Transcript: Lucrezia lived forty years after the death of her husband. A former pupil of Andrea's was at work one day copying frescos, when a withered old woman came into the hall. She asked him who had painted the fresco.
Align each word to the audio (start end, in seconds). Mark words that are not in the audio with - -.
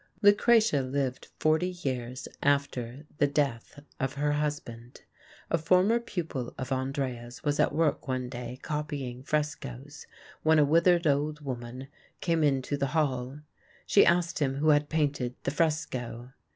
Lucrezia 0.23 0.81
lived 0.81 1.27
forty 1.37 1.69
years 1.83 2.27
after 2.41 3.05
the 3.19 3.27
death 3.27 3.81
of 3.99 4.13
her 4.15 4.31
husband. 4.31 5.01
A 5.51 5.59
former 5.59 5.99
pupil 5.99 6.55
of 6.57 6.71
Andrea's 6.71 7.43
was 7.43 7.59
at 7.59 7.71
work 7.71 8.07
one 8.07 8.27
day 8.27 8.57
copying 8.63 9.21
frescos, 9.21 10.07
when 10.41 10.57
a 10.57 10.65
withered 10.65 11.05
old 11.05 11.41
woman 11.41 11.87
came 12.19 12.43
into 12.43 12.77
the 12.77 12.87
hall. 12.97 13.41
She 13.85 14.03
asked 14.03 14.39
him 14.39 14.55
who 14.55 14.69
had 14.69 14.89
painted 14.89 15.35
the 15.43 15.51
fresco. 15.51 16.31